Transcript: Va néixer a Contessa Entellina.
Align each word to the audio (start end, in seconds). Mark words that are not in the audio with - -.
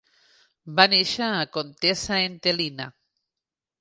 Va 0.79 0.85
néixer 0.93 1.27
a 1.27 1.45
Contessa 1.57 2.21
Entellina. 2.31 2.89